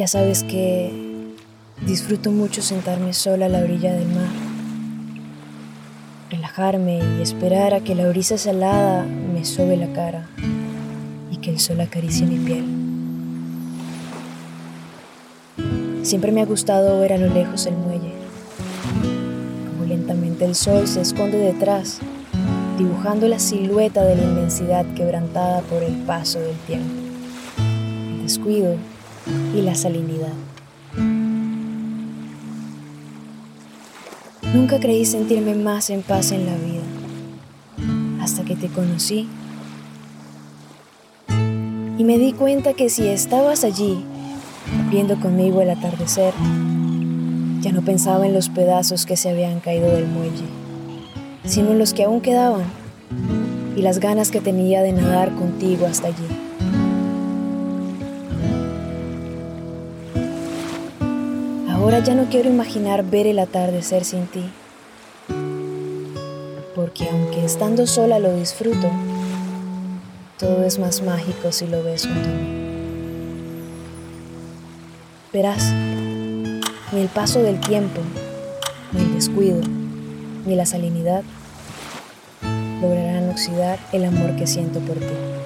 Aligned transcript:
Ya 0.00 0.06
sabes 0.06 0.44
que 0.44 0.90
disfruto 1.86 2.30
mucho 2.30 2.62
sentarme 2.62 3.12
sola 3.12 3.44
a 3.44 3.48
la 3.50 3.58
orilla 3.58 3.92
del 3.92 4.08
mar, 4.08 4.30
relajarme 6.30 7.00
y 7.18 7.20
esperar 7.20 7.74
a 7.74 7.80
que 7.80 7.94
la 7.94 8.08
brisa 8.08 8.38
salada 8.38 9.04
me 9.04 9.44
sobe 9.44 9.76
la 9.76 9.92
cara 9.92 10.26
y 11.30 11.36
que 11.36 11.50
el 11.50 11.60
sol 11.60 11.82
acaricie 11.82 12.26
mi 12.26 12.38
piel. 12.38 12.64
Siempre 16.02 16.32
me 16.32 16.40
ha 16.40 16.46
gustado 16.46 16.98
ver 17.00 17.12
a 17.12 17.18
lo 17.18 17.26
lejos 17.26 17.66
el 17.66 17.74
muelle, 17.74 18.14
como 19.70 19.84
lentamente 19.84 20.46
el 20.46 20.54
sol 20.54 20.88
se 20.88 21.02
esconde 21.02 21.36
detrás, 21.36 21.98
dibujando 22.78 23.28
la 23.28 23.38
silueta 23.38 24.02
de 24.02 24.16
la 24.16 24.22
inmensidad 24.22 24.86
quebrantada 24.94 25.60
por 25.60 25.82
el 25.82 25.92
paso 26.06 26.40
del 26.40 26.56
tiempo, 26.60 27.02
el 28.14 28.22
descuido 28.22 28.78
y 29.54 29.62
la 29.62 29.74
salinidad. 29.74 30.32
Nunca 34.54 34.80
creí 34.80 35.04
sentirme 35.04 35.54
más 35.54 35.90
en 35.90 36.02
paz 36.02 36.32
en 36.32 36.46
la 36.46 36.54
vida, 36.56 38.22
hasta 38.22 38.44
que 38.44 38.56
te 38.56 38.68
conocí 38.68 39.28
y 42.00 42.04
me 42.04 42.16
di 42.16 42.32
cuenta 42.32 42.72
que 42.72 42.88
si 42.88 43.06
estabas 43.08 43.62
allí, 43.62 44.02
viendo 44.90 45.20
conmigo 45.20 45.60
el 45.60 45.68
atardecer, 45.68 46.32
ya 47.60 47.72
no 47.72 47.82
pensaba 47.82 48.26
en 48.26 48.32
los 48.32 48.48
pedazos 48.48 49.04
que 49.04 49.18
se 49.18 49.28
habían 49.28 49.60
caído 49.60 49.92
del 49.92 50.06
muelle, 50.06 50.46
sino 51.44 51.72
en 51.72 51.78
los 51.78 51.92
que 51.92 52.04
aún 52.04 52.22
quedaban 52.22 52.64
y 53.76 53.82
las 53.82 54.00
ganas 54.00 54.30
que 54.30 54.40
tenía 54.40 54.80
de 54.80 54.92
nadar 54.92 55.34
contigo 55.34 55.84
hasta 55.84 56.08
allí. 56.08 56.49
Ahora 61.80 62.00
ya 62.00 62.14
no 62.14 62.26
quiero 62.28 62.50
imaginar 62.50 63.02
ver 63.04 63.26
el 63.26 63.38
atardecer 63.38 64.04
sin 64.04 64.26
ti, 64.26 64.44
porque 66.74 67.08
aunque 67.08 67.42
estando 67.42 67.86
sola 67.86 68.18
lo 68.18 68.36
disfruto, 68.36 68.90
todo 70.38 70.62
es 70.64 70.78
más 70.78 71.00
mágico 71.00 71.52
si 71.52 71.66
lo 71.66 71.82
ves 71.82 72.06
junto 72.06 72.28
a 72.28 72.32
mí. 72.32 72.60
Verás, 75.32 75.72
ni 76.92 77.00
el 77.00 77.08
paso 77.08 77.42
del 77.42 77.58
tiempo, 77.60 78.02
ni 78.92 79.00
el 79.00 79.14
descuido, 79.14 79.62
ni 80.44 80.56
la 80.56 80.66
salinidad 80.66 81.22
lograrán 82.82 83.30
oxidar 83.30 83.78
el 83.92 84.04
amor 84.04 84.36
que 84.36 84.46
siento 84.46 84.80
por 84.80 84.98
ti. 84.98 85.39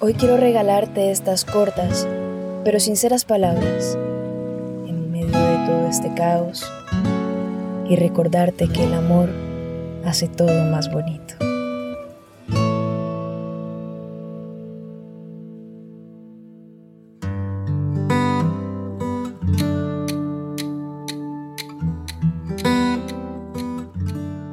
Hoy 0.00 0.14
quiero 0.14 0.36
regalarte 0.36 1.10
estas 1.10 1.44
cortas 1.44 2.06
pero 2.62 2.78
sinceras 2.78 3.24
palabras 3.24 3.98
en 4.86 5.10
medio 5.10 5.36
de 5.36 5.66
todo 5.66 5.88
este 5.88 6.14
caos 6.14 6.64
y 7.88 7.96
recordarte 7.96 8.68
que 8.68 8.84
el 8.84 8.94
amor 8.94 9.28
hace 10.04 10.28
todo 10.28 10.70
más 10.70 10.92
bonito. 10.92 11.34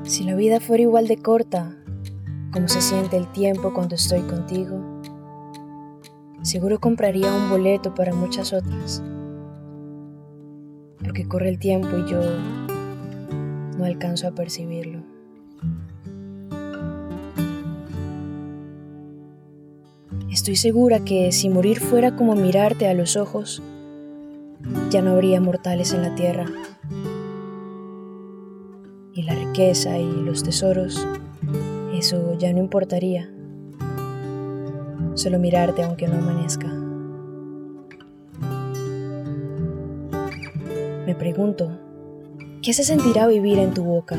Si 0.06 0.24
la 0.24 0.34
vida 0.34 0.60
fuera 0.60 0.82
igual 0.82 1.08
de 1.08 1.18
corta 1.18 1.76
como 2.52 2.68
se 2.68 2.82
siente 2.82 3.16
el 3.18 3.32
tiempo 3.32 3.76
cuando 3.76 3.94
estoy 3.94 4.22
contigo, 4.22 4.95
seguro 6.46 6.80
compraría 6.80 7.34
un 7.34 7.50
boleto 7.50 7.96
para 7.96 8.14
muchas 8.14 8.54
otras. 8.54 9.02
Porque 11.04 11.28
corre 11.28 11.50
el 11.50 11.58
tiempo 11.58 11.90
y 11.98 12.10
yo 12.10 12.20
no 13.78 13.84
alcanzo 13.84 14.28
a 14.28 14.32
percibirlo. 14.32 15.04
Estoy 20.32 20.56
segura 20.56 21.00
que 21.00 21.32
si 21.32 21.50
morir 21.50 21.80
fuera 21.80 22.16
como 22.16 22.36
mirarte 22.36 22.88
a 22.88 22.94
los 22.94 23.18
ojos, 23.18 23.64
ya 24.92 25.02
no 25.02 25.12
habría 25.12 25.42
mortales 25.42 25.94
en 25.94 26.04
la 26.04 26.14
tierra. 26.14 26.46
Y 29.14 29.24
la 29.24 29.34
riqueza 29.34 29.98
y 29.98 30.12
los 30.22 30.44
tesoros, 30.44 31.08
eso 31.94 32.38
ya 32.38 32.54
no 32.54 32.60
importaría 32.60 33.35
solo 35.16 35.40
mirarte 35.40 35.84
aunque 35.84 36.08
no 36.08 36.18
amanezca. 36.18 36.68
Me 41.06 41.16
pregunto, 41.16 41.80
¿qué 42.62 42.74
se 42.74 42.84
sentirá 42.84 43.28
vivir 43.28 43.60
en 43.60 43.74
tu 43.74 43.84
boca? 43.84 44.18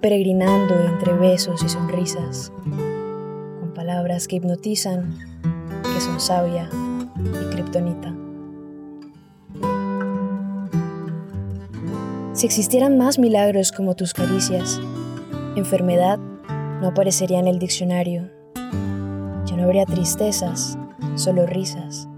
Peregrinando 0.00 0.74
entre 0.86 1.12
besos 1.14 1.62
y 1.62 1.68
sonrisas, 1.68 2.52
con 3.60 3.74
palabras 3.74 4.28
que 4.28 4.36
hipnotizan, 4.36 5.18
que 5.82 6.00
son 6.00 6.20
sabia 6.20 6.68
y 7.18 7.50
kriptonita. 7.50 8.14
Si 12.34 12.44
existieran 12.44 12.98
más 12.98 13.18
milagros 13.18 13.72
como 13.72 13.96
tus 13.96 14.12
caricias, 14.12 14.78
enfermedad 15.56 16.20
no 16.80 16.88
aparecería 16.88 17.38
en 17.38 17.46
el 17.46 17.58
diccionario. 17.58 18.30
Ya 19.46 19.56
no 19.56 19.64
habría 19.64 19.86
tristezas, 19.86 20.78
solo 21.14 21.46
risas. 21.46 22.08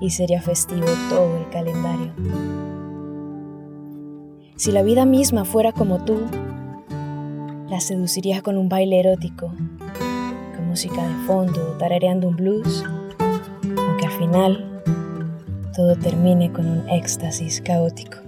Y 0.00 0.10
sería 0.10 0.40
festivo 0.40 0.86
todo 1.08 1.36
el 1.38 1.48
calendario. 1.50 2.12
Si 4.56 4.72
la 4.72 4.82
vida 4.82 5.04
misma 5.04 5.44
fuera 5.44 5.72
como 5.72 6.04
tú, 6.04 6.20
la 7.68 7.80
seduciría 7.80 8.42
con 8.42 8.56
un 8.56 8.68
baile 8.68 9.00
erótico, 9.00 9.52
con 10.56 10.68
música 10.68 11.06
de 11.06 11.14
fondo, 11.26 11.76
tarareando 11.78 12.28
un 12.28 12.36
blues, 12.36 12.84
aunque 13.62 14.06
al 14.06 14.12
final 14.12 14.82
todo 15.74 15.96
termine 15.96 16.52
con 16.52 16.66
un 16.68 16.88
éxtasis 16.88 17.60
caótico. 17.60 18.18